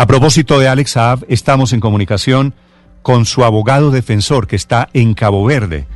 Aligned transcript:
A 0.00 0.06
propósito 0.06 0.60
de 0.60 0.68
Alex 0.68 0.92
Saab, 0.92 1.24
estamos 1.26 1.72
en 1.72 1.80
comunicación 1.80 2.54
con 3.02 3.26
su 3.26 3.42
abogado 3.42 3.90
defensor 3.90 4.46
que 4.46 4.54
está 4.54 4.88
en 4.92 5.12
Cabo 5.12 5.44
Verde, 5.44 5.88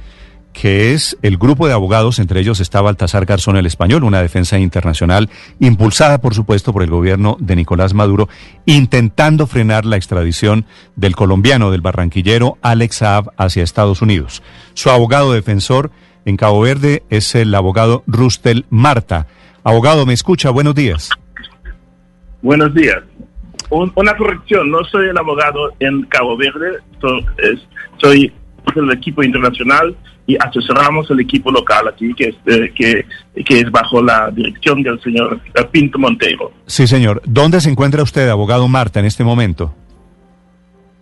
que 0.52 0.92
es 0.92 1.16
el 1.22 1.38
grupo 1.38 1.68
de 1.68 1.72
abogados, 1.72 2.18
entre 2.18 2.40
ellos 2.40 2.58
está 2.58 2.80
Baltasar 2.80 3.26
Garzón 3.26 3.56
el 3.56 3.64
Español, 3.64 4.02
una 4.02 4.20
defensa 4.20 4.58
internacional 4.58 5.30
impulsada, 5.60 6.20
por 6.20 6.34
supuesto, 6.34 6.72
por 6.72 6.82
el 6.82 6.90
gobierno 6.90 7.36
de 7.38 7.54
Nicolás 7.54 7.94
Maduro, 7.94 8.28
intentando 8.66 9.46
frenar 9.46 9.84
la 9.86 9.98
extradición 9.98 10.66
del 10.96 11.14
colombiano, 11.14 11.70
del 11.70 11.80
barranquillero 11.80 12.58
Alex 12.60 12.96
Saab 12.96 13.30
hacia 13.36 13.62
Estados 13.62 14.02
Unidos. 14.02 14.42
Su 14.74 14.90
abogado 14.90 15.32
defensor 15.32 15.92
en 16.24 16.36
Cabo 16.36 16.60
Verde 16.60 17.04
es 17.08 17.36
el 17.36 17.54
abogado 17.54 18.02
Rustel 18.08 18.66
Marta. 18.68 19.28
Abogado, 19.62 20.06
¿me 20.06 20.12
escucha? 20.12 20.50
Buenos 20.50 20.74
días. 20.74 21.08
Buenos 22.42 22.74
días 22.74 22.98
una 23.72 24.16
corrección, 24.16 24.70
no 24.70 24.84
soy 24.84 25.08
el 25.08 25.16
abogado 25.16 25.72
en 25.80 26.02
Cabo 26.02 26.36
Verde, 26.36 26.78
soy, 27.98 28.32
del 28.74 28.90
equipo 28.92 29.22
internacional 29.22 29.96
y 30.26 30.36
asesoramos 30.36 31.10
el 31.10 31.20
equipo 31.20 31.50
local 31.50 31.88
aquí, 31.88 32.14
que 32.14 32.28
es, 32.28 32.36
eh, 32.46 32.72
que, 32.74 33.06
que 33.44 33.60
es 33.60 33.70
bajo 33.70 34.02
la 34.02 34.30
dirección 34.30 34.82
del 34.82 35.00
señor 35.00 35.40
Pinto 35.70 35.98
Monteiro. 35.98 36.52
Sí, 36.66 36.86
señor. 36.86 37.22
¿Dónde 37.24 37.60
se 37.60 37.70
encuentra 37.70 38.02
usted, 38.02 38.28
abogado 38.28 38.68
Marta, 38.68 39.00
en 39.00 39.06
este 39.06 39.24
momento? 39.24 39.74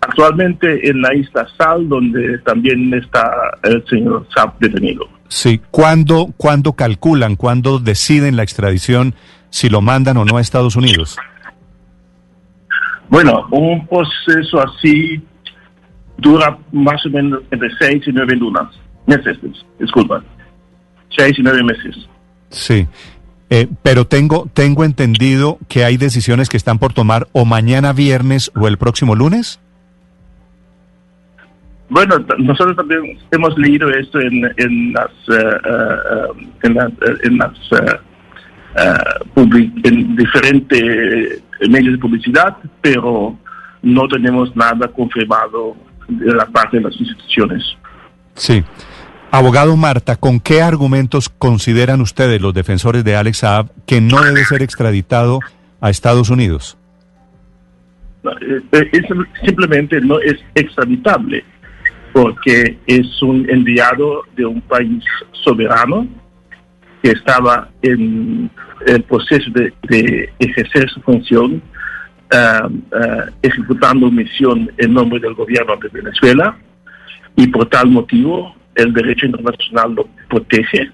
Actualmente 0.01 0.89
en 0.89 1.03
la 1.03 1.15
isla 1.15 1.47
Sal, 1.59 1.89
donde 1.89 2.39
también 2.39 2.95
está 2.95 3.31
el 3.65 3.85
señor 3.89 4.27
Saab 4.35 4.59
detenido. 4.59 5.07
Sí. 5.29 5.61
¿Cuándo, 5.71 6.33
¿Cuándo 6.37 6.73
calculan, 6.73 7.37
cuándo 7.37 7.79
deciden 7.79 8.37
la 8.37 8.43
extradición, 8.43 9.15
si 9.51 9.69
lo 9.69 9.83
mandan 9.83 10.17
o 10.17 10.25
no 10.25 10.39
a 10.39 10.41
Estados 10.41 10.77
Unidos? 10.77 11.19
Bueno, 13.11 13.47
un 13.51 13.87
proceso 13.89 14.63
así 14.63 15.21
dura 16.17 16.57
más 16.71 17.05
o 17.05 17.11
menos 17.11 17.43
entre 17.51 17.69
seis 17.79 18.03
y 18.07 18.13
nueve 18.13 18.37
lunas, 18.37 18.69
meses, 19.07 19.37
disculpa, 19.79 20.23
seis 21.17 21.37
y 21.39 21.43
nueve 21.43 21.63
meses. 21.65 22.09
Sí, 22.51 22.87
eh, 23.51 23.67
pero 23.83 24.07
tengo, 24.07 24.49
tengo 24.55 24.85
entendido 24.85 25.59
que 25.69 25.85
hay 25.85 25.97
decisiones 25.97 26.49
que 26.49 26.57
están 26.57 26.79
por 26.79 26.93
tomar 26.93 27.27
o 27.33 27.45
mañana 27.45 27.93
viernes 27.93 28.53
o 28.55 28.69
el 28.69 28.79
próximo 28.79 29.17
lunes. 29.17 29.61
Bueno, 31.89 32.17
nosotros 32.39 32.77
también 32.77 33.19
hemos 33.33 33.59
leído 33.59 33.91
esto 33.91 34.21
en, 34.21 34.45
en 34.57 34.93
las, 34.93 35.11
uh, 35.29 36.33
en 36.63 36.75
las, 36.75 36.93
en 37.25 37.39
las 38.75 39.73
en 39.85 40.17
diferentes 40.17 41.43
medios 41.69 41.95
de 41.95 41.99
publicidad, 41.99 42.57
pero 42.81 43.37
no 43.83 44.09
tenemos 44.09 44.55
nada 44.57 44.89
confirmado 44.89 45.77
de 46.09 46.35
la 46.35 46.47
parte 46.47 46.79
de 46.79 46.85
las 46.85 46.97
instituciones. 46.99 47.63
Sí. 48.35 48.63
Abogado 49.33 49.77
Marta, 49.77 50.17
¿con 50.17 50.41
qué 50.41 50.61
argumentos 50.61 51.29
consideran 51.29 52.01
ustedes, 52.01 52.41
los 52.41 52.53
defensores 52.53 53.05
de 53.05 53.15
Alex 53.15 53.39
Saab, 53.39 53.71
que 53.87 54.01
no 54.01 54.21
debe 54.23 54.45
ser 54.45 54.63
extraditado 54.63 55.39
a 55.81 55.91
Estados 55.91 56.31
Unidos? 56.31 56.77
Eh, 58.25 58.61
eh, 58.73 59.03
simplemente 59.45 60.01
no 60.01 60.19
es 60.19 60.37
extraditable 60.55 61.45
porque 62.13 62.79
es 62.87 63.23
un 63.23 63.49
enviado 63.49 64.25
de 64.37 64.45
un 64.45 64.61
país 64.63 65.03
soberano 65.45 66.09
que 67.03 67.11
estaba 67.11 67.69
en 67.83 68.51
el 68.87 69.03
proceso 69.05 69.51
de, 69.53 70.33
ejercer 70.39 70.89
su 70.91 71.01
función, 71.03 71.63
uh, 72.33 72.67
uh, 72.67 73.31
ejecutando 73.43 74.11
misión 74.11 74.71
en 74.79 74.95
nombre 74.95 75.21
del 75.21 75.35
gobierno 75.35 75.77
de 75.77 75.89
Venezuela, 75.89 76.57
y 77.37 77.47
por 77.49 77.69
tal 77.69 77.89
motivo 77.91 78.55
el 78.75 78.93
derecho 78.93 79.27
internacional 79.27 79.95
lo 79.95 80.09
protege 80.29 80.91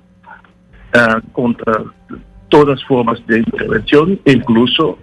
uh, 0.95 1.33
contra 1.33 1.85
todas 2.49 2.83
formas 2.85 3.25
de 3.27 3.39
intervención, 3.39 4.21
incluso 4.25 4.99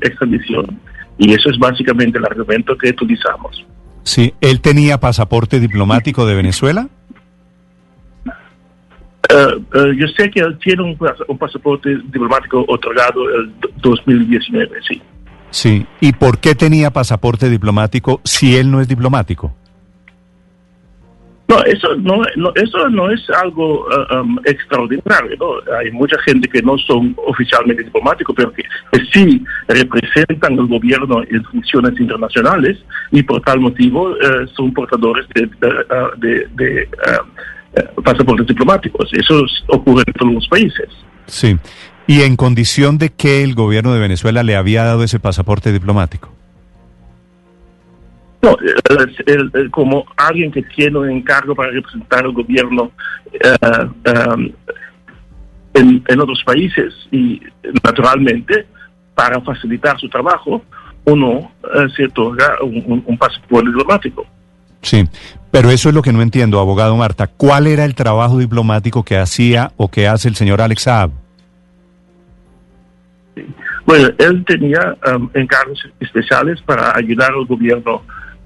extradición. 0.00 0.80
Y 1.18 1.32
eso 1.32 1.50
es 1.50 1.58
básicamente 1.58 2.18
el 2.18 2.24
argumento 2.24 2.76
que 2.78 2.90
utilizamos. 2.90 3.66
Sí, 4.04 4.32
¿él 4.40 4.60
tenía 4.60 4.98
pasaporte 4.98 5.60
diplomático 5.60 6.26
de 6.26 6.34
Venezuela? 6.34 6.88
Uh, 9.30 9.58
uh, 9.76 9.92
yo 9.92 10.06
sé 10.16 10.30
que 10.30 10.40
él 10.40 10.58
tiene 10.58 10.82
un, 10.82 10.96
un, 11.28 11.38
pasaporte 11.38 11.90
diplomático 12.04 12.64
otorgado 12.66 13.28
el 13.28 13.52
2019, 13.82 14.78
sí. 14.88 15.02
Sí, 15.50 15.86
¿y 16.00 16.12
por 16.12 16.38
qué 16.38 16.54
tenía 16.54 16.90
pasaporte 16.90 17.50
diplomático 17.50 18.22
si 18.24 18.56
él 18.56 18.70
no 18.70 18.80
es 18.80 18.88
diplomático? 18.88 19.54
No, 21.46 21.62
eso 21.64 21.94
no, 21.96 22.22
no 22.36 22.52
eso 22.54 22.88
no 22.90 23.10
es 23.10 23.20
algo 23.30 23.86
uh, 23.86 24.18
um, 24.18 24.38
extraordinario. 24.44 25.36
¿no? 25.38 25.76
Hay 25.78 25.90
mucha 25.92 26.18
gente 26.22 26.48
que 26.48 26.62
no 26.62 26.78
son 26.78 27.14
oficialmente 27.26 27.84
diplomáticos, 27.84 28.34
pero 28.34 28.52
que, 28.52 28.62
sí 29.12 29.44
representan 29.68 30.54
el 30.54 30.66
gobierno 30.66 31.22
en 31.30 31.44
funciones 31.44 31.98
internacionales 32.00 32.78
y 33.10 33.22
por 33.22 33.42
tal 33.42 33.60
motivo 33.60 34.14
son 34.54 34.72
portadores 34.72 35.26
de, 35.34 35.48
de, 36.18 36.48
de 36.54 36.88
pasaportes 38.04 38.46
diplomáticos. 38.46 39.10
Eso 39.12 39.44
ocurre 39.68 40.04
en 40.06 40.12
todos 40.14 40.34
los 40.34 40.48
países. 40.48 40.88
Sí. 41.26 41.56
¿Y 42.06 42.22
en 42.22 42.36
condición 42.36 42.96
de 42.96 43.10
que 43.10 43.44
el 43.44 43.54
gobierno 43.54 43.92
de 43.92 44.00
Venezuela 44.00 44.42
le 44.42 44.56
había 44.56 44.84
dado 44.84 45.02
ese 45.04 45.20
pasaporte 45.20 45.72
diplomático? 45.72 46.32
No, 48.40 48.56
como 49.70 50.06
alguien 50.16 50.52
que 50.52 50.62
tiene 50.62 50.98
un 50.98 51.10
encargo 51.10 51.54
para 51.54 51.70
representar 51.70 52.24
al 52.24 52.32
gobierno 52.32 52.92
um, 54.24 54.52
en, 55.74 56.20
otros 56.20 56.42
países 56.44 56.94
y 57.10 57.40
naturalmente 57.82 58.66
para 59.14 59.40
facilitar 59.40 59.98
su 59.98 60.08
trabajo 60.08 60.62
uno 61.04 61.50
uh, 61.62 61.88
se 61.96 62.04
otorga 62.04 62.58
un 62.62 63.18
pasaporte 63.18 63.68
diplomático. 63.68 64.24
Sí, 64.82 65.04
pero 65.50 65.70
eso 65.70 65.88
es 65.88 65.94
lo 65.94 66.02
que 66.02 66.12
no 66.12 66.22
entiendo, 66.22 66.60
abogado 66.60 66.96
Marta. 66.96 67.26
¿Cuál 67.26 67.66
era 67.66 67.84
el 67.84 67.94
trabajo 67.94 68.38
diplomático 68.38 69.04
que 69.04 69.16
hacía 69.16 69.72
o 69.76 69.90
que 69.90 70.06
hace 70.06 70.28
el 70.28 70.36
señor 70.36 70.60
Alex 70.60 70.82
Saab? 70.82 71.10
Bueno, 73.86 74.08
él 74.18 74.44
tenía 74.44 74.96
um, 75.14 75.30
encargos 75.32 75.82
especiales 75.98 76.60
para 76.62 76.94
ayudar 76.94 77.32
al 77.32 77.46
gobierno 77.46 78.02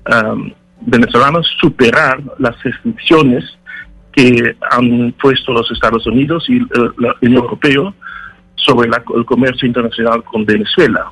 um, 0.09 0.53
venezolano 0.81 1.41
a 1.41 1.43
superar 1.61 2.23
las 2.39 2.63
restricciones 2.63 3.45
que 4.13 4.55
han 4.71 5.13
puesto 5.21 5.53
los 5.53 5.69
Estados 5.73 6.07
Unidos 6.07 6.45
y 6.49 6.63
uh, 6.63 6.93
la 6.99 7.17
Unión 7.21 7.43
Europea 7.43 7.93
sobre 8.55 8.89
el 8.89 9.25
comercio 9.25 9.67
internacional 9.67 10.23
con 10.23 10.45
Venezuela. 10.45 11.11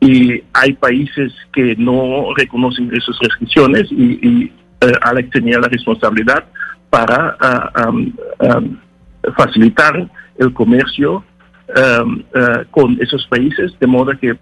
Y 0.00 0.42
hay 0.52 0.74
países 0.74 1.32
que 1.52 1.74
no 1.76 2.32
reconocen 2.36 2.88
esas 2.94 3.18
restricciones 3.20 3.90
y 3.90 4.52
eh, 4.80 4.92
Alex 5.02 5.30
tenía 5.30 5.58
la 5.58 5.68
responsabilidad 5.68 6.44
para 6.90 7.36
ah, 7.40 7.92
facilitar 9.36 10.08
el 10.38 10.52
comercio 10.54 11.24
eh, 11.74 12.64
con 12.70 12.96
esos 13.00 13.26
países, 13.26 13.72
de 13.78 13.86
modo 13.86 14.12
que 14.18 14.30
eh, 14.30 14.36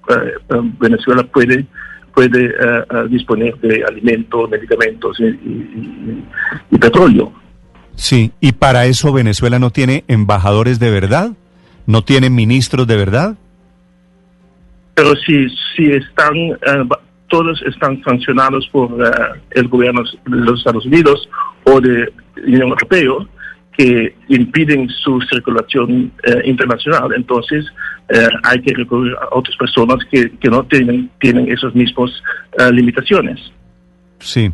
Venezuela 0.79 1.23
puede 1.25 1.67
puede 2.15 2.55
disponer 3.11 3.59
de 3.59 3.85
alimentos, 3.85 4.49
medicamentos 4.49 5.21
y, 5.21 6.79
petróleo. 6.79 7.31
Sí, 7.95 8.33
y 8.41 8.53
para 8.53 8.87
eso 8.87 9.13
Venezuela 9.13 9.59
no 9.59 9.69
tiene 9.69 10.03
embajadores 10.09 10.79
de 10.79 10.91
verdad, 10.91 11.33
no 11.85 12.05
tiene 12.05 12.31
ministros 12.31 12.87
de 12.87 12.97
verdad. 12.97 13.37
Pero 14.97 15.15
si, 15.17 15.47
si 15.77 15.93
están 15.93 16.35
todos 17.29 17.61
están 17.63 18.03
sancionados 18.03 18.69
por 18.69 18.91
eh, 18.93 19.41
el 19.51 19.69
gobierno 19.69 20.03
de 20.03 20.37
los 20.37 20.59
Estados 20.61 20.87
Unidos 20.87 21.29
o 21.65 21.81
de 21.81 22.13
la 22.37 22.47
Unión 22.47 22.69
Europea 22.69 23.13
que 23.77 24.15
impiden 24.29 24.89
su 24.89 25.21
circulación 25.31 26.11
eh, 26.23 26.41
internacional. 26.47 27.13
Entonces, 27.15 27.67
eh, 28.09 28.27
hay 28.43 28.63
que 28.63 28.73
recurrir 28.73 29.15
a 29.15 29.37
otras 29.37 29.55
personas 29.57 29.99
que, 30.11 30.31
que 30.39 30.49
no 30.49 30.65
tienen, 30.65 31.11
tienen 31.21 31.51
esas 31.51 31.75
mismas 31.75 32.11
limitaciones. 32.73 33.39
Sí. 34.19 34.51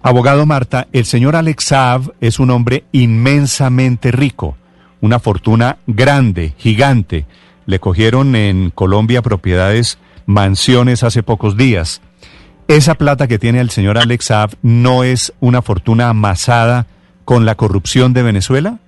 Abogado 0.00 0.46
Marta, 0.46 0.86
el 0.92 1.04
señor 1.04 1.34
Alex 1.34 1.64
Saab 1.64 2.12
es 2.20 2.38
un 2.38 2.50
hombre 2.50 2.84
inmensamente 2.92 4.12
rico, 4.12 4.56
una 5.00 5.18
fortuna 5.18 5.78
grande, 5.88 6.54
gigante. 6.56 7.26
Le 7.66 7.78
cogieron 7.78 8.34
en 8.34 8.70
Colombia 8.70 9.22
propiedades 9.22 9.98
mansiones 10.26 11.02
hace 11.02 11.22
pocos 11.22 11.56
días. 11.56 12.02
¿Esa 12.68 12.94
plata 12.94 13.28
que 13.28 13.38
tiene 13.38 13.60
el 13.60 13.70
señor 13.70 13.98
Alex 13.98 14.26
Saab 14.26 14.50
no 14.62 15.04
es 15.04 15.32
una 15.40 15.62
fortuna 15.62 16.08
amasada 16.08 16.86
con 17.24 17.44
la 17.44 17.54
corrupción 17.54 18.12
de 18.12 18.22
Venezuela? 18.22 18.78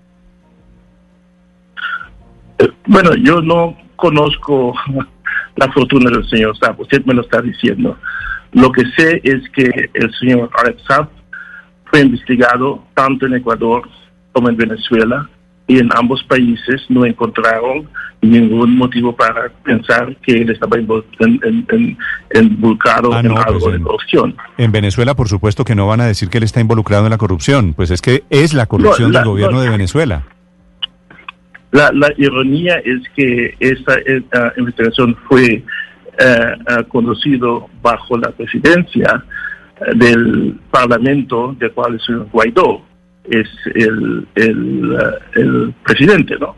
Eh, 2.59 2.71
bueno, 2.87 3.15
yo 3.15 3.41
no 3.41 3.76
conozco 3.97 4.75
la 5.56 5.71
fortuna 5.73 6.11
del 6.11 6.29
señor 6.29 6.56
Saab, 6.59 6.81
usted 6.81 7.05
me 7.05 7.15
lo 7.15 7.23
está 7.23 7.41
diciendo. 7.43 7.99
Lo 8.53 8.71
que 8.71 8.82
sé 8.97 9.21
es 9.25 9.49
que 9.50 9.91
el 9.93 10.15
señor 10.15 10.50
Alex 10.56 10.82
Saab 10.87 11.09
fue 11.87 12.00
investigado 12.00 12.85
tanto 12.94 13.26
en 13.26 13.35
Ecuador 13.35 13.88
como 14.32 14.49
en 14.49 14.56
Venezuela 14.56 15.29
y 15.66 15.78
en 15.78 15.88
ambos 15.94 16.22
países 16.25 16.82
no 16.88 17.06
encontraron 17.06 17.88
ningún 18.20 18.76
motivo 18.76 19.14
para 19.14 19.50
pensar 19.64 20.16
que 20.16 20.43
él 20.43 20.50
estaba 20.50 20.78
involucrado 20.78 23.19
en, 23.19 23.31
ah, 23.31 23.44
algo 23.46 23.61
pues 23.61 23.75
de 23.75 23.81
corrupción. 23.81 24.37
En 24.58 24.72
Venezuela, 24.72 25.14
por 25.14 25.28
supuesto 25.28 25.64
que 25.64 25.75
no 25.75 25.87
van 25.87 26.00
a 26.00 26.06
decir 26.06 26.28
que 26.28 26.38
él 26.38 26.44
está 26.44 26.61
involucrado 26.61 27.05
en 27.05 27.11
la 27.11 27.19
corrupción, 27.19 27.75
pues 27.75 27.90
es 27.90 28.02
que 28.02 28.25
es 28.31 28.55
la 28.55 28.66
corrupción 28.66 29.12
del 29.12 29.25
gobierno 29.25 29.61
de 29.61 29.70
Venezuela. 29.70 30.25
La, 31.72 31.90
ironía 32.16 32.76
es 32.84 33.00
que 33.16 33.56
esta, 33.58 33.96
investigación 34.56 35.16
fue 35.28 35.44
eh, 35.44 35.64
eh, 36.19 36.55
conducido 36.88 37.69
bajo 37.82 38.16
la 38.16 38.31
presidencia 38.31 39.25
del 39.96 40.56
Parlamento, 40.70 41.55
del 41.58 41.72
cual 41.72 41.94
el 41.94 42.00
señor 42.00 42.28
Guaidó 42.31 42.94
es 43.31 43.49
el, 43.75 44.26
el, 44.35 44.99
el 45.35 45.75
presidente, 45.85 46.37
¿no? 46.38 46.56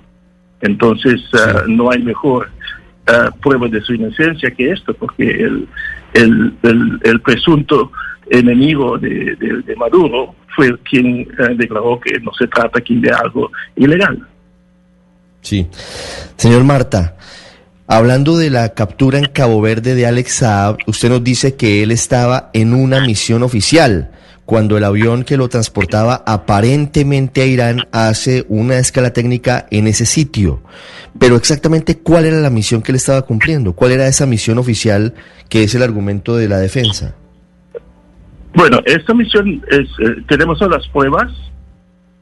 Entonces, 0.60 1.20
uh, 1.34 1.68
no 1.68 1.90
hay 1.90 2.02
mejor 2.02 2.48
uh, 3.08 3.38
prueba 3.40 3.68
de 3.68 3.80
su 3.82 3.94
inocencia 3.94 4.50
que 4.50 4.72
esto, 4.72 4.94
porque 4.94 5.28
el, 5.28 5.68
el, 6.14 7.00
el, 7.02 7.20
presunto 7.20 7.92
enemigo 8.30 8.98
de, 8.98 9.36
de, 9.36 9.76
Maduro 9.76 10.34
fue 10.54 10.76
quien 10.80 11.28
uh, 11.38 11.54
declaró 11.56 12.00
que 12.00 12.18
no 12.20 12.32
se 12.32 12.46
trata 12.48 12.78
aquí 12.78 12.96
de 12.96 13.10
algo 13.10 13.50
ilegal. 13.76 14.26
Sí. 15.42 15.66
Señor 16.36 16.64
Marta, 16.64 17.16
hablando 17.86 18.36
de 18.36 18.50
la 18.50 18.74
captura 18.74 19.18
en 19.18 19.26
Cabo 19.26 19.60
Verde 19.60 19.94
de 19.94 20.06
Alex 20.06 20.32
Saab, 20.32 20.78
usted 20.86 21.10
nos 21.10 21.22
dice 21.22 21.54
que 21.54 21.82
él 21.82 21.92
estaba 21.92 22.50
en 22.52 22.74
una 22.74 23.06
misión 23.06 23.42
oficial 23.42 24.10
cuando 24.46 24.78
el 24.78 24.84
avión 24.84 25.24
que 25.24 25.36
lo 25.36 25.48
transportaba 25.48 26.22
aparentemente 26.24 27.42
a 27.42 27.46
Irán 27.46 27.80
hace 27.92 28.46
una 28.48 28.78
escala 28.78 29.12
técnica 29.12 29.66
en 29.72 29.88
ese 29.88 30.06
sitio. 30.06 30.62
Pero 31.18 31.34
exactamente 31.34 31.98
cuál 31.98 32.24
era 32.26 32.36
la 32.36 32.48
misión 32.48 32.80
que 32.80 32.92
él 32.92 32.96
estaba 32.96 33.22
cumpliendo, 33.22 33.72
cuál 33.72 33.90
era 33.90 34.06
esa 34.06 34.24
misión 34.24 34.58
oficial 34.58 35.14
que 35.48 35.64
es 35.64 35.74
el 35.74 35.82
argumento 35.82 36.36
de 36.36 36.48
la 36.48 36.58
defensa. 36.58 37.14
Bueno, 38.54 38.78
esta 38.86 39.12
misión 39.12 39.62
es, 39.68 39.88
eh, 39.98 40.22
tenemos 40.28 40.58
todas 40.60 40.78
las 40.78 40.88
pruebas, 40.88 41.30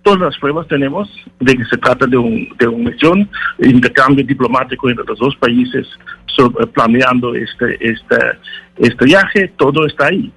todas 0.02 0.20
las 0.20 0.38
pruebas 0.38 0.66
tenemos 0.66 1.08
de 1.40 1.54
que 1.54 1.64
se 1.66 1.76
trata 1.76 2.06
de, 2.06 2.16
un, 2.16 2.48
de 2.58 2.66
una 2.66 2.90
misión, 2.90 3.28
intercambio 3.58 4.24
diplomático 4.24 4.88
entre 4.88 5.04
los 5.04 5.18
dos 5.18 5.36
países 5.36 5.86
sobre, 6.34 6.66
planeando 6.68 7.34
este, 7.34 7.76
este, 7.80 8.16
este 8.78 9.04
viaje, 9.04 9.52
todo 9.58 9.86
está 9.86 10.06
ahí 10.06 10.32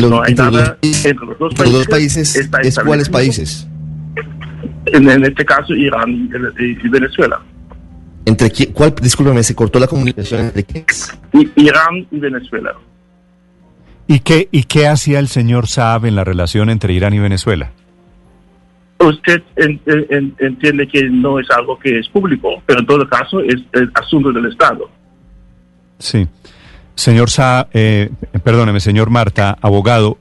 no 0.00 0.22
hay 0.22 0.34
nada 0.34 0.78
entre 0.82 1.26
los 1.26 1.38
dos 1.38 1.54
países. 1.54 1.72
Los 1.72 1.72
dos 1.72 1.86
países 1.86 2.36
¿Es 2.62 2.78
cuáles 2.78 3.08
países? 3.08 3.68
En, 4.86 5.24
este 5.24 5.44
caso, 5.44 5.74
Irán 5.74 6.10
y, 6.10 6.88
Venezuela. 6.88 7.40
¿Entre 8.24 8.50
quién? 8.50 8.72
¿Cuál? 8.72 8.94
Discúlpeme, 9.00 9.42
se 9.42 9.54
cortó 9.54 9.78
la 9.78 9.86
comunicación. 9.86 10.40
¿Entre 10.42 10.64
quiénes? 10.64 11.18
Irán 11.56 12.06
y 12.10 12.18
Venezuela. 12.18 12.74
¿Y 14.06 14.20
qué, 14.20 14.48
¿Y 14.50 14.64
qué 14.64 14.88
hacía 14.88 15.18
el 15.18 15.28
señor 15.28 15.68
Saab 15.68 16.06
en 16.06 16.16
la 16.16 16.24
relación 16.24 16.70
entre 16.70 16.92
Irán 16.92 17.14
y 17.14 17.18
Venezuela? 17.18 17.70
Usted 18.98 19.42
entiende 19.56 20.86
que 20.86 21.08
no 21.10 21.38
es 21.38 21.50
algo 21.50 21.78
que 21.78 21.98
es 21.98 22.08
público, 22.08 22.62
pero 22.66 22.80
en 22.80 22.86
todo 22.86 23.08
caso 23.08 23.40
es 23.40 23.56
el 23.72 23.90
asunto 23.94 24.32
del 24.32 24.46
Estado. 24.46 24.88
Sí. 25.98 26.26
Señor 26.94 27.30
Sa, 27.30 27.68
eh, 27.72 28.10
perdóneme, 28.44 28.80
señor 28.80 29.10
Marta, 29.10 29.56
abogado, 29.60 30.18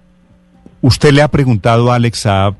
usted 0.81 1.11
le 1.11 1.21
ha 1.21 1.27
preguntado 1.27 1.91
a 1.91 1.95
Alex 1.95 2.19
Saab 2.19 2.55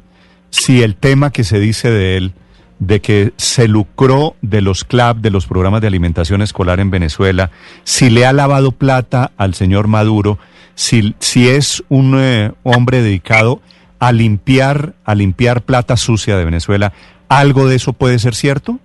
si 0.49 0.83
el 0.83 0.95
tema 0.95 1.31
que 1.31 1.43
se 1.43 1.59
dice 1.59 1.89
de 1.89 2.17
él, 2.17 2.33
de 2.79 2.99
que 2.99 3.31
se 3.37 3.67
lucró 3.67 4.35
de 4.41 4.61
los 4.61 4.83
CLAP, 4.83 5.17
de 5.17 5.29
los 5.29 5.45
programas 5.45 5.81
de 5.81 5.87
alimentación 5.87 6.41
escolar 6.41 6.79
en 6.79 6.91
Venezuela, 6.91 7.51
si 7.83 8.09
le 8.09 8.25
ha 8.25 8.33
lavado 8.33 8.71
plata 8.71 9.31
al 9.37 9.53
señor 9.53 9.87
Maduro, 9.87 10.39
si, 10.75 11.15
si 11.19 11.47
es 11.47 11.83
un 11.89 12.15
eh, 12.19 12.51
hombre 12.63 13.01
dedicado 13.01 13.61
a 13.99 14.11
limpiar, 14.11 14.93
a 15.05 15.15
limpiar 15.15 15.61
plata 15.61 15.95
sucia 15.95 16.35
de 16.37 16.45
Venezuela, 16.45 16.91
¿algo 17.29 17.67
de 17.67 17.75
eso 17.75 17.93
puede 17.93 18.19
ser 18.19 18.35
cierto? 18.35 18.79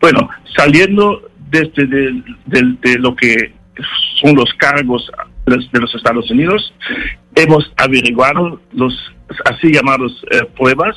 Bueno, 0.00 0.28
saliendo 0.56 1.20
desde 1.52 1.86
de, 1.86 2.98
lo 2.98 3.14
que 3.14 3.52
son 4.20 4.34
los 4.34 4.52
cargos 4.54 5.10
de 5.46 5.80
los 5.80 5.94
Estados 5.94 6.30
Unidos, 6.30 6.74
hemos 7.34 7.70
averiguado 7.76 8.60
los 8.72 8.94
así 9.44 9.72
llamados 9.72 10.24
eh, 10.30 10.44
pruebas 10.56 10.96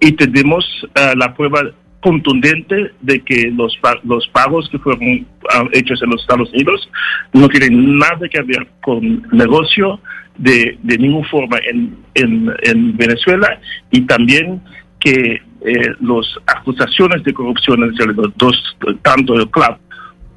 y 0.00 0.12
tenemos 0.12 0.64
eh, 0.94 1.12
la 1.16 1.34
prueba 1.34 1.62
contundente 2.00 2.92
de 3.00 3.20
que 3.20 3.50
los, 3.54 3.78
los 4.04 4.26
pagos 4.28 4.68
que 4.70 4.78
fueron 4.78 5.26
ah, 5.50 5.64
hechos 5.72 6.02
en 6.02 6.10
los 6.10 6.20
Estados 6.20 6.50
Unidos 6.52 6.90
no 7.32 7.48
tienen 7.48 7.98
nada 7.98 8.28
que 8.28 8.42
ver 8.42 8.66
con 8.82 9.22
negocio 9.32 10.00
de, 10.36 10.78
de 10.82 10.98
ninguna 10.98 11.28
forma 11.28 11.58
en, 11.70 11.96
en, 12.14 12.96
Venezuela 12.96 13.60
y 13.90 14.00
también 14.02 14.60
que 14.98 15.42
eh, 15.64 15.94
las 16.00 16.26
acusaciones 16.46 17.22
de 17.22 17.32
corrupción 17.32 17.82
entre 17.84 18.06
los 18.06 18.36
dos, 18.36 18.76
tanto 19.02 19.34
el 19.34 19.48
club 19.50 19.76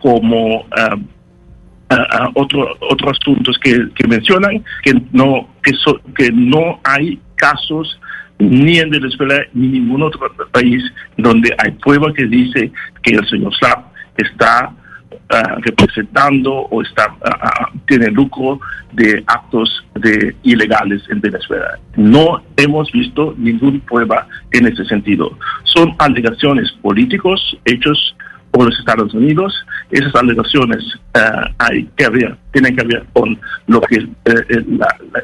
como 0.01 0.65
ah, 0.77 0.97
otro, 2.33 2.75
otros 2.89 3.17
asuntos 3.19 3.57
que, 3.59 3.87
mencionan 4.07 4.63
que 4.83 4.93
no 5.11 5.47
que, 5.63 5.71
que 6.17 6.31
no 6.31 6.79
hay 6.83 7.19
casos 7.35 7.99
ni 8.39 8.79
en 8.79 8.89
Venezuela 8.89 9.39
ni 9.53 9.67
en 9.67 9.71
ningún 9.73 10.03
otro 10.03 10.19
país 10.51 10.83
donde 11.17 11.53
hay 11.57 11.71
prueba 11.71 12.11
que 12.13 12.25
dice 12.25 12.71
que 13.01 13.15
el 13.15 13.27
señor 13.29 13.53
Slap 13.55 13.85
está 14.17 14.73
ah, 15.29 15.55
representando 15.61 16.53
o 16.53 16.81
está 16.81 17.15
tiene 17.87 18.07
lucro 18.11 18.59
de 18.93 19.23
actos 19.27 19.85
de 19.95 20.35
ilegales 20.43 21.03
en 21.09 21.21
Venezuela. 21.21 21.77
No 21.95 22.41
hemos 22.57 22.91
visto 22.91 23.35
ninguna 23.37 23.79
prueba 23.85 24.27
en 24.51 24.67
ese 24.67 24.85
sentido. 24.85 25.37
Son 25.65 25.93
alegaciones 25.99 26.71
políticos 26.81 27.57
hechos 27.65 28.15
por 28.55 28.65
los 28.65 28.79
Estados 28.79 29.13
Unidos. 29.13 29.53
Esas 29.91 30.15
alegaciones 30.15 30.83
eh, 31.13 31.19
hay 31.59 31.83
que 31.97 32.09
ver, 32.09 32.37
tienen 32.51 32.75
que 32.75 32.85
ver 32.85 33.05
con 33.13 33.37
lo 33.67 33.81
que 33.81 33.97
eh, 33.97 34.65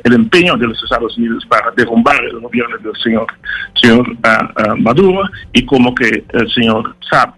el, 0.03 0.13
empeño 0.13 0.57
de 0.57 0.67
los 0.67 0.83
Estados 0.83 1.17
Unidos 1.17 1.45
para 1.47 1.71
derrumbar 1.71 2.21
el 2.25 2.39
gobierno 2.39 2.77
del 2.77 2.95
señor, 3.01 3.27
señor 3.81 4.07
uh, 4.09 4.77
Maduro 4.77 5.23
y 5.53 5.65
como 5.65 5.95
que 5.95 6.23
el 6.33 6.51
señor 6.51 6.95
Saab 7.09 7.33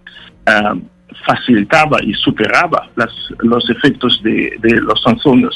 facilitaba 1.26 1.98
y 2.02 2.12
superaba 2.14 2.88
las, 2.96 3.10
los 3.38 3.68
efectos 3.70 4.20
de, 4.22 4.50
las 4.62 5.00
sanciones 5.02 5.54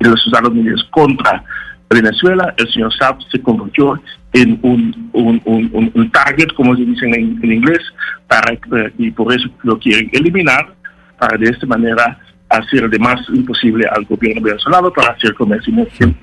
de 0.00 0.10
los 0.10 0.26
Estados 0.26 0.50
Unidos 0.50 0.86
contra 0.90 1.44
Venezuela, 1.90 2.54
el 2.56 2.70
señor 2.72 2.92
Saab 2.94 3.18
se 3.30 3.40
convirtió 3.40 4.00
en 4.32 4.58
un, 4.62 5.10
un, 5.12 5.90
un, 5.94 6.10
target, 6.10 6.48
como 6.54 6.76
se 6.76 6.82
dice 6.84 7.06
en, 7.06 7.52
inglés, 7.52 7.80
para, 8.26 8.52
eh, 8.52 8.92
y 8.98 9.10
por 9.10 9.32
eso 9.32 9.48
lo 9.62 9.78
quieren 9.78 10.10
eliminar, 10.12 10.74
para 11.18 11.38
de 11.38 11.48
esta 11.48 11.66
manera 11.66 12.18
hacer 12.50 12.88
de 12.88 12.98
más 12.98 13.20
imposible 13.32 13.86
al 13.90 14.04
gobierno 14.04 14.42
venezolano 14.42 14.90
para 14.90 15.12
hacer 15.12 15.34
comercio 15.34 15.74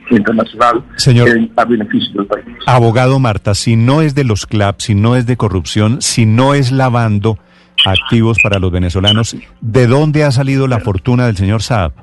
internacional 0.10 0.84
Señor, 0.96 1.30
a 1.56 1.66
beneficio 1.66 2.14
del 2.16 2.26
país. 2.26 2.46
Abogado 2.66 3.20
Marta, 3.20 3.54
si 3.54 3.76
no 3.76 4.02
es 4.02 4.16
de 4.16 4.24
los 4.24 4.46
CLAP, 4.46 4.80
si 4.80 4.96
no 4.96 5.16
es 5.16 5.26
de 5.26 5.38
corrupción, 5.38 6.02
si 6.02 6.26
no 6.26 6.54
es 6.54 6.72
lavando 6.72 7.38
activos 7.86 8.38
para 8.42 8.60
los 8.60 8.72
venezolanos, 8.72 9.36
¿de 9.62 9.88
dónde 9.88 10.24
ha 10.24 10.32
salido 10.32 10.68
la 10.68 10.80
fortuna 10.80 11.28
del 11.28 11.38
señor 11.38 11.62
Saab? 11.62 11.94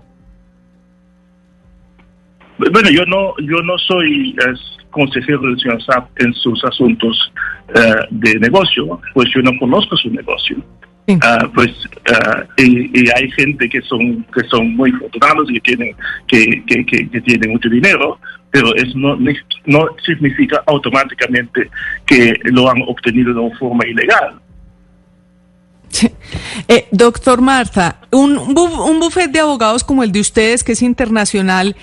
Bueno, 2.71 2.91
yo 2.91 3.05
no, 3.07 3.35
yo 3.39 3.63
no 3.63 3.77
soy 3.79 4.37
consejero 4.91 5.41
del 5.41 5.59
señor 5.59 5.83
Saab 5.83 6.07
en 6.17 6.33
sus 6.35 6.63
asuntos 6.65 7.33
eh, 7.75 8.07
de 8.11 8.39
negocio, 8.39 9.01
pues 9.15 9.29
yo 9.35 9.43
no 9.43 9.59
conozco 9.59 9.97
su 9.97 10.11
negocio. 10.11 10.57
Ah, 11.21 11.51
pues 11.53 11.71
ah, 12.13 12.45
y, 12.59 13.11
hay 13.11 13.31
gente 13.33 13.69
que 13.69 13.83
son 13.83 14.25
que 14.33 14.47
son 14.49 14.77
muy 14.77 14.93
afortunados 14.93 15.51
y 15.51 15.55
que 15.55 15.61
tienen 15.61 15.97
que, 16.29 16.63
que, 16.65 16.87
que, 16.87 17.21
tienen 17.23 17.51
mucho 17.51 17.69
dinero 17.69 18.21
pero 18.53 18.75
eso 18.77 18.93
no, 18.97 19.17
no 19.67 19.87
significa 20.05 20.63
automáticamente 20.67 21.71
que 22.07 22.35
lo 22.45 22.71
han 22.71 22.83
obtenido 22.83 23.33
de 23.33 23.41
una 23.41 23.59
forma 23.59 23.85
ilegal. 23.87 24.39
Eh, 26.69 26.87
doctor 26.91 27.41
Marta, 27.41 28.01
un, 28.11 28.37
un 28.39 29.01
bufete 29.01 29.33
de 29.33 29.39
abogados 29.41 29.85
como 29.85 30.03
el 30.03 30.13
de 30.13 30.21
ustedes, 30.21 30.63
que 30.63 30.73
es 30.73 30.83
internacional, 30.83 31.77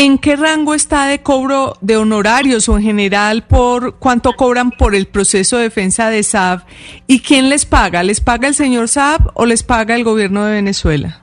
¿En 0.00 0.18
qué 0.18 0.36
rango 0.36 0.74
está 0.74 1.06
de 1.06 1.24
cobro 1.24 1.74
de 1.80 1.96
honorarios 1.96 2.68
o 2.68 2.76
en 2.76 2.84
general 2.84 3.42
por 3.42 3.98
cuánto 3.98 4.34
cobran 4.34 4.70
por 4.70 4.94
el 4.94 5.08
proceso 5.08 5.56
de 5.56 5.64
defensa 5.64 6.08
de 6.08 6.22
Saab? 6.22 6.60
¿Y 7.08 7.18
quién 7.18 7.48
les 7.48 7.66
paga? 7.66 8.04
¿Les 8.04 8.20
paga 8.20 8.46
el 8.46 8.54
señor 8.54 8.86
Saab 8.86 9.32
o 9.34 9.44
les 9.44 9.64
paga 9.64 9.96
el 9.96 10.04
gobierno 10.04 10.44
de 10.44 10.52
Venezuela? 10.52 11.20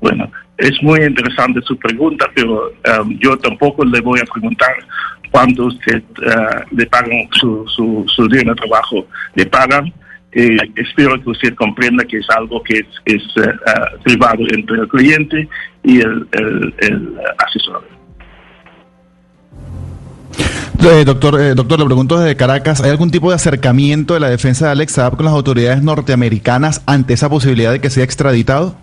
Bueno, 0.00 0.30
es 0.58 0.80
muy 0.80 1.02
interesante 1.02 1.60
su 1.62 1.76
pregunta, 1.76 2.30
pero 2.36 2.70
um, 3.00 3.18
yo 3.18 3.36
tampoco 3.38 3.84
le 3.84 4.00
voy 4.00 4.20
a 4.20 4.32
preguntar 4.32 4.72
cuánto 5.32 5.64
usted 5.64 6.04
uh, 6.18 6.76
le 6.76 6.86
pagan 6.86 7.28
su, 7.32 7.66
su, 7.66 8.04
su 8.14 8.28
día 8.28 8.44
de 8.44 8.54
trabajo. 8.54 9.08
Le 9.34 9.44
pagan. 9.46 9.92
Eh, 10.34 10.56
espero 10.76 11.22
que 11.22 11.30
usted 11.30 11.54
comprenda 11.54 12.04
que 12.04 12.18
es 12.18 12.26
algo 12.36 12.62
que 12.62 12.78
es, 12.78 12.86
es 13.04 13.22
uh, 13.36 13.40
uh, 13.40 14.02
privado 14.02 14.44
entre 14.52 14.78
el 14.78 14.88
cliente 14.88 15.48
y 15.84 16.00
el, 16.00 16.26
el, 16.32 16.74
el 16.78 17.14
asesor. 17.38 17.86
Eh, 20.80 21.04
doctor, 21.04 21.40
eh, 21.40 21.54
doctor, 21.54 21.78
le 21.78 21.86
pregunto 21.86 22.18
desde 22.18 22.36
Caracas, 22.36 22.82
¿hay 22.82 22.90
algún 22.90 23.10
tipo 23.10 23.30
de 23.30 23.36
acercamiento 23.36 24.14
de 24.14 24.20
la 24.20 24.28
defensa 24.28 24.66
de 24.66 24.72
Alex 24.72 24.92
Saab 24.92 25.16
con 25.16 25.24
las 25.24 25.34
autoridades 25.34 25.82
norteamericanas 25.82 26.82
ante 26.84 27.14
esa 27.14 27.30
posibilidad 27.30 27.72
de 27.72 27.80
que 27.80 27.88
sea 27.88 28.04
extraditado? 28.04 28.76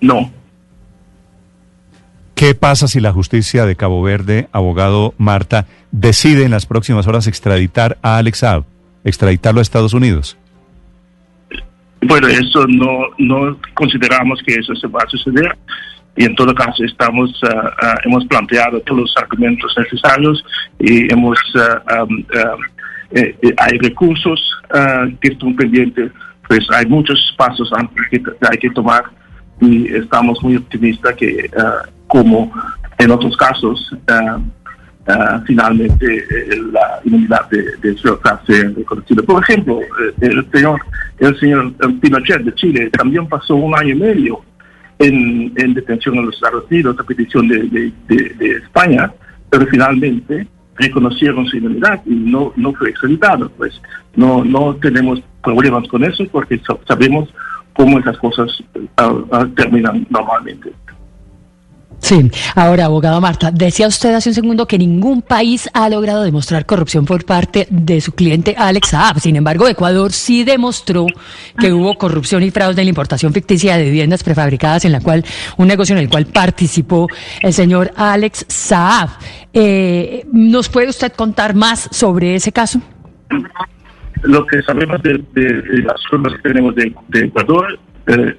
No. 0.00 0.32
¿Qué 2.34 2.54
pasa 2.54 2.88
si 2.88 3.00
la 3.00 3.12
justicia 3.12 3.64
de 3.64 3.76
Cabo 3.76 4.02
Verde, 4.02 4.48
abogado 4.50 5.14
Marta, 5.18 5.66
decide 5.92 6.44
en 6.44 6.50
las 6.50 6.66
próximas 6.66 7.06
horas 7.06 7.26
extraditar 7.26 7.98
a 8.02 8.18
Alex 8.18 8.38
Saab, 8.38 8.64
extraditarlo 9.04 9.60
a 9.60 9.62
Estados 9.62 9.94
Unidos? 9.94 10.36
Bueno, 12.02 12.28
eso 12.28 12.66
no, 12.66 13.08
no 13.18 13.58
consideramos 13.74 14.40
que 14.42 14.54
eso 14.54 14.74
se 14.74 14.86
va 14.86 15.00
a 15.02 15.10
suceder 15.10 15.56
y 16.16 16.24
en 16.24 16.34
todo 16.34 16.54
caso 16.54 16.84
estamos 16.84 17.30
uh, 17.44 17.48
hemos 18.04 18.24
planteado 18.26 18.80
todos 18.80 19.02
los 19.02 19.16
argumentos 19.16 19.72
necesarios 19.76 20.44
y 20.78 21.12
hemos 21.12 21.38
uh, 21.54 22.02
um, 22.02 22.24
eh, 23.12 23.36
hay 23.56 23.78
recursos 23.78 24.40
que 25.20 25.28
están 25.32 25.54
pendientes 25.56 26.12
pues 26.46 26.64
hay 26.70 26.86
muchos 26.86 27.34
pasos 27.36 27.70
que 28.10 28.22
hay 28.48 28.58
que 28.58 28.70
tomar 28.70 29.04
y 29.60 29.92
estamos 29.94 30.42
muy 30.42 30.56
optimistas 30.56 31.14
que 31.14 31.50
como 32.06 32.52
en 32.98 33.10
otros 33.10 33.36
casos 33.36 33.94
finalmente 35.46 36.18
eh, 36.18 36.56
la 36.72 37.00
inmunidad 37.04 37.48
de, 37.50 37.76
de 37.82 37.96
sea 37.98 38.70
reconocida. 38.76 39.22
Por 39.22 39.42
ejemplo, 39.42 39.80
el 40.20 40.50
señor 40.52 40.80
el 41.20 41.38
señor 41.38 41.74
Pinochet 42.00 42.42
de 42.42 42.54
Chile 42.54 42.90
también 42.90 43.26
pasó 43.28 43.54
un 43.54 43.74
año 43.76 43.90
y 43.90 43.98
medio 43.98 44.40
en, 44.98 45.52
en 45.56 45.74
detención 45.74 46.16
en 46.16 46.26
los 46.26 46.34
Estados 46.34 46.64
Unidos 46.70 46.96
a 46.98 47.04
petición 47.04 47.46
de, 47.46 47.92
España, 48.64 49.12
pero 49.50 49.66
finalmente 49.66 50.46
reconocieron 50.76 51.46
su 51.46 51.58
inmunidad 51.58 52.00
y 52.06 52.14
no, 52.14 52.52
no 52.56 52.72
fue 52.72 52.90
extraditado. 52.90 53.50
Pues 53.50 53.80
no, 54.16 54.44
no 54.44 54.74
tenemos 54.76 55.22
problemas 55.42 55.86
con 55.88 56.04
eso 56.04 56.24
porque 56.32 56.60
sabemos 56.88 57.28
cómo 57.74 57.98
esas 57.98 58.16
cosas 58.18 58.62
uh, 58.74 59.36
uh, 59.36 59.46
terminan 59.54 60.06
normalmente. 60.08 60.72
Sí, 62.00 62.30
ahora, 62.54 62.86
abogado 62.86 63.20
Marta, 63.20 63.50
decía 63.50 63.86
usted 63.86 64.14
hace 64.14 64.30
un 64.30 64.34
segundo 64.34 64.66
que 64.66 64.78
ningún 64.78 65.22
país 65.22 65.68
ha 65.74 65.88
logrado 65.88 66.22
demostrar 66.22 66.64
corrupción 66.64 67.04
por 67.04 67.24
parte 67.24 67.66
de 67.70 68.00
su 68.00 68.12
cliente 68.12 68.54
Alex 68.56 68.88
Saab. 68.88 69.20
Sin 69.20 69.36
embargo, 69.36 69.68
Ecuador 69.68 70.10
sí 70.12 70.42
demostró 70.42 71.06
que 71.58 71.72
hubo 71.72 71.94
corrupción 71.96 72.42
y 72.42 72.50
fraude 72.50 72.80
en 72.80 72.86
la 72.86 72.90
importación 72.90 73.32
ficticia 73.32 73.76
de 73.76 73.84
viviendas 73.84 74.24
prefabricadas, 74.24 74.84
en 74.86 74.92
la 74.92 75.00
cual 75.00 75.24
un 75.58 75.68
negocio 75.68 75.94
en 75.94 76.02
el 76.02 76.08
cual 76.08 76.26
participó 76.26 77.06
el 77.42 77.52
señor 77.52 77.92
Alex 77.96 78.46
Saab. 78.48 79.10
Eh, 79.52 80.24
¿Nos 80.32 80.68
puede 80.68 80.88
usted 80.88 81.12
contar 81.12 81.54
más 81.54 81.88
sobre 81.92 82.34
ese 82.34 82.50
caso? 82.50 82.80
Lo 84.22 84.46
que 84.46 84.62
sabemos 84.62 85.02
de, 85.02 85.22
las 85.84 86.00
pruebas 86.08 86.32
que 86.34 86.48
tenemos 86.48 86.74
de, 86.74 86.94
Ecuador. 87.12 87.78
Eh, 88.06 88.36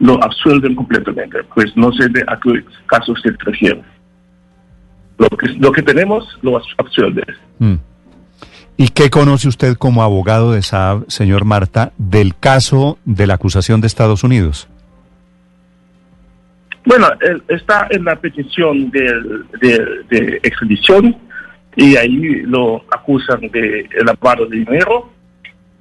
lo 0.00 0.22
absuelven 0.22 0.74
completamente. 0.74 1.38
Pues 1.54 1.76
no 1.76 1.92
sé 1.92 2.08
de 2.08 2.22
a 2.26 2.38
qué 2.40 2.64
caso 2.86 3.14
se 3.16 3.30
refiere. 3.38 3.82
Lo 5.18 5.28
que, 5.28 5.48
lo 5.58 5.70
que 5.70 5.82
tenemos 5.82 6.38
lo 6.42 6.60
absuelve. 6.78 7.22
Mm. 7.58 7.74
¿Y 8.78 8.88
qué 8.88 9.10
conoce 9.10 9.46
usted 9.46 9.76
como 9.76 10.02
abogado 10.02 10.52
de 10.52 10.62
Saab, 10.62 11.04
señor 11.08 11.44
Marta, 11.44 11.92
del 11.98 12.34
caso 12.34 12.98
de 13.04 13.26
la 13.26 13.34
acusación 13.34 13.82
de 13.82 13.86
Estados 13.86 14.24
Unidos? 14.24 14.68
Bueno, 16.86 17.08
él 17.20 17.42
está 17.48 17.86
en 17.90 18.04
la 18.06 18.16
petición 18.16 18.90
de, 18.90 19.02
de, 19.60 19.86
de 20.08 20.40
extradición 20.42 21.14
y 21.76 21.94
ahí 21.96 22.42
lo 22.46 22.82
acusan 22.90 23.40
de 23.52 23.86
lavado 24.02 24.46
de 24.46 24.56
dinero 24.56 25.10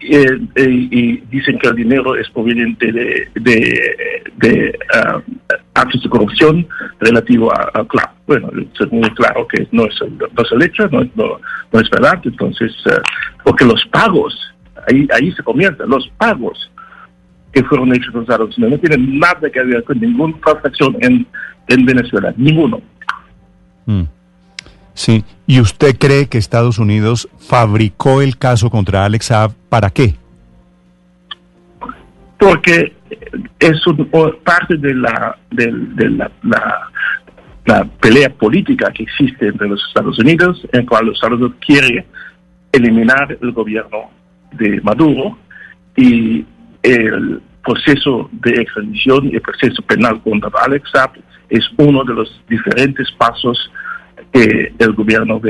eh, 0.01 0.39
y 0.55 1.17
dicen 1.29 1.59
que 1.59 1.67
el 1.67 1.75
dinero 1.75 2.15
es 2.15 2.29
proveniente 2.29 2.91
de, 2.91 3.27
de, 3.35 4.79
uh, 4.93 5.49
actos 5.73 6.01
de 6.01 6.09
corrupción 6.09 6.67
relativo 6.99 7.51
a, 7.51 7.69
a. 7.73 8.13
Bueno, 8.25 8.49
es 8.55 8.91
muy 8.91 9.09
claro 9.15 9.47
que 9.47 9.67
no 9.71 9.85
es, 9.85 9.95
no 10.01 10.43
es 10.43 10.51
el 10.51 10.61
hecho, 10.61 10.87
no, 10.89 11.03
no, 11.15 11.79
es 11.79 11.89
verdad. 11.89 12.21
Entonces, 12.23 12.73
uh, 12.85 13.01
porque 13.43 13.65
los 13.65 13.83
pagos, 13.87 14.33
ahí, 14.87 15.07
ahí 15.13 15.31
se 15.33 15.43
comienzan, 15.43 15.89
los 15.89 16.07
pagos 16.17 16.71
que 17.51 17.63
fueron 17.63 17.93
hechos 17.93 18.15
Estados 18.15 18.57
Unidos 18.57 18.79
no 18.79 18.87
tienen 18.89 19.19
nada 19.19 19.49
que 19.49 19.63
ver 19.63 19.83
con 19.83 19.99
ninguna 19.99 20.35
transacción 20.45 20.95
en, 21.01 21.27
en 21.67 21.85
Venezuela, 21.85 22.33
ninguno. 22.37 22.81
Mm. 23.85 24.03
Sí, 24.93 25.23
¿y 25.47 25.59
usted 25.59 25.97
cree 25.97 26.27
que 26.27 26.37
Estados 26.37 26.79
Unidos 26.79 27.29
fabricó 27.37 28.21
el 28.21 28.37
caso 28.37 28.69
contra 28.69 29.05
Alex 29.05 29.25
Saab 29.27 29.53
para 29.69 29.89
qué? 29.89 30.15
Porque 32.37 32.93
es 33.59 33.87
un, 33.87 34.09
parte 34.43 34.77
de 34.77 34.93
la, 34.93 35.37
de, 35.51 35.71
la, 36.09 36.31
la, 37.65 37.85
pelea 37.99 38.29
política 38.29 38.91
que 38.91 39.03
existe 39.03 39.47
entre 39.47 39.67
los 39.67 39.81
Estados 39.87 40.17
Unidos, 40.19 40.65
en 40.71 40.85
cual 40.85 41.07
los 41.07 41.15
Estados 41.15 41.39
Unidos 41.39 41.57
quiere 41.65 42.05
eliminar 42.71 43.37
el 43.41 43.51
gobierno 43.51 44.09
de 44.53 44.81
Maduro 44.81 45.37
y 45.95 46.45
el 46.83 47.41
proceso 47.63 48.29
de 48.31 48.61
extradición 48.61 49.27
y 49.27 49.35
el 49.35 49.41
proceso 49.41 49.81
penal 49.83 50.21
contra 50.21 50.49
Alex 50.63 50.89
Saab 50.91 51.11
es 51.49 51.65
uno 51.77 52.03
de 52.03 52.13
los 52.13 52.41
diferentes 52.47 53.11
pasos 53.13 53.71
que 54.31 54.73
el 54.77 54.93
gobierno 54.93 55.41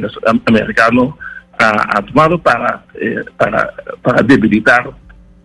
americano 0.45 1.17
ha, 1.59 2.01
tomado 2.01 2.39
para, 2.39 2.86
eh, 2.95 3.24
para, 3.38 3.69
para 4.01 4.21
debilitar 4.24 4.89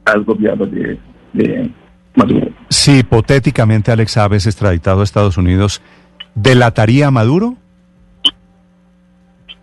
al 0.04 0.24
gobierno 0.24 0.66
de, 0.66 1.70
Maduro. 2.16 2.48
Si 2.68 2.98
hipotéticamente 2.98 3.90
Alex 3.90 4.12
Saab 4.12 4.34
es 4.34 4.46
extraditado 4.46 5.00
a 5.00 5.04
Estados 5.04 5.36
Unidos, 5.36 5.82
¿delataría 6.36 7.08
a 7.08 7.10
Maduro? 7.10 7.56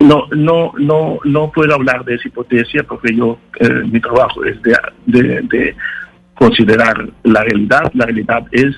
No, 0.00 0.26
no, 0.32 0.72
no, 0.78 1.18
no 1.24 1.50
puedo 1.50 1.74
hablar 1.74 2.04
de 2.04 2.16
esa 2.16 2.28
hipotesia 2.28 2.82
porque 2.82 3.16
yo, 3.16 3.38
eh, 3.58 3.70
mi 3.90 4.00
trabajo 4.00 4.44
es 4.44 4.60
de, 4.60 4.76
de, 5.06 5.40
de, 5.42 5.76
considerar 6.34 7.08
la 7.22 7.42
realidad. 7.42 7.90
La 7.94 8.04
realidad 8.04 8.44
es 8.50 8.74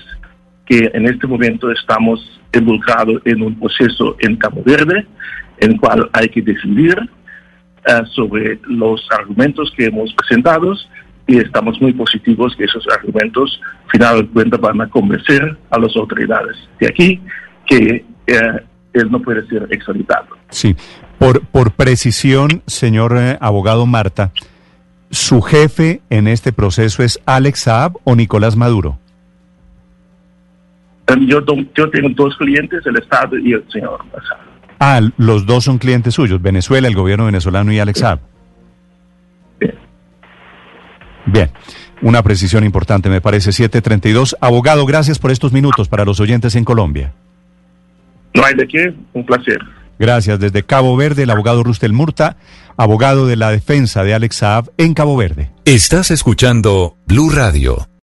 que 0.65 0.89
en 0.93 1.05
este 1.05 1.27
momento 1.27 1.71
estamos 1.71 2.19
involucrados 2.53 3.21
en 3.25 3.41
un 3.41 3.59
proceso 3.59 4.15
en 4.19 4.35
Cabo 4.37 4.63
Verde, 4.63 5.05
en 5.59 5.71
el 5.73 5.79
cual 5.79 6.09
hay 6.13 6.29
que 6.29 6.41
decidir 6.41 6.97
uh, 6.99 8.05
sobre 8.07 8.59
los 8.67 9.07
argumentos 9.11 9.71
que 9.75 9.85
hemos 9.85 10.13
presentado 10.13 10.73
y 11.27 11.37
estamos 11.37 11.79
muy 11.81 11.93
positivos 11.93 12.55
que 12.55 12.65
esos 12.65 12.85
argumentos, 12.87 13.59
final 13.91 14.21
de 14.21 14.27
cuentas, 14.27 14.59
van 14.59 14.81
a 14.81 14.89
convencer 14.89 15.57
a 15.69 15.79
las 15.79 15.95
autoridades 15.95 16.55
de 16.79 16.87
aquí 16.87 17.21
que 17.65 18.05
uh, 18.29 18.59
él 18.93 19.11
no 19.11 19.21
puede 19.21 19.45
ser 19.47 19.67
extraditado. 19.71 20.27
Sí, 20.49 20.75
por, 21.19 21.41
por 21.47 21.71
precisión, 21.71 22.61
señor 22.65 23.17
eh, 23.17 23.37
abogado 23.41 23.85
Marta, 23.85 24.31
¿su 25.09 25.41
jefe 25.41 26.01
en 26.09 26.27
este 26.27 26.53
proceso 26.53 27.03
es 27.03 27.19
Alex 27.25 27.59
Saab 27.59 27.93
o 28.03 28.15
Nicolás 28.15 28.55
Maduro? 28.55 28.99
Yo, 31.27 31.41
yo 31.75 31.89
tengo 31.89 32.09
dos 32.15 32.35
clientes, 32.37 32.85
el 32.85 32.97
Estado 32.97 33.37
y 33.37 33.53
el 33.53 33.63
señor 33.71 33.99
Ah, 34.79 35.01
los 35.17 35.45
dos 35.45 35.63
son 35.63 35.77
clientes 35.77 36.13
suyos, 36.13 36.41
Venezuela, 36.41 36.87
el 36.87 36.95
gobierno 36.95 37.25
venezolano 37.25 37.71
y 37.71 37.79
Alex 37.79 37.99
Saab. 37.99 38.19
Bien. 39.59 39.75
Bien, 41.25 41.49
una 42.01 42.21
precisión 42.23 42.63
importante, 42.63 43.09
me 43.09 43.21
parece, 43.21 43.51
732. 43.51 44.35
Abogado, 44.41 44.85
gracias 44.85 45.17
por 45.17 45.31
estos 45.31 45.53
minutos 45.53 45.87
para 45.87 46.05
los 46.05 46.19
oyentes 46.19 46.55
en 46.55 46.65
Colombia. 46.65 47.13
No 48.33 48.45
hay 48.45 48.53
de 48.55 48.67
qué, 48.67 48.93
un 49.13 49.25
placer. 49.25 49.59
Gracias. 49.97 50.39
Desde 50.39 50.63
Cabo 50.63 50.97
Verde, 50.97 51.23
el 51.23 51.29
abogado 51.29 51.63
Rustel 51.63 51.93
Murta, 51.93 52.35
abogado 52.75 53.27
de 53.27 53.37
la 53.37 53.51
defensa 53.51 54.03
de 54.03 54.13
Alex 54.13 54.35
Saab 54.37 54.71
en 54.77 54.93
Cabo 54.93 55.15
Verde. 55.15 55.51
Estás 55.63 56.11
escuchando 56.11 56.97
Blue 57.07 57.29
Radio. 57.29 57.87